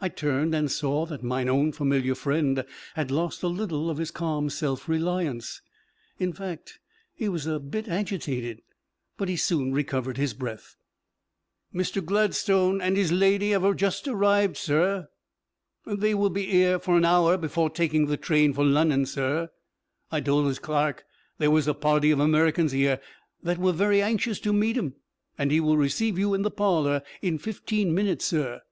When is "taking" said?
17.68-18.06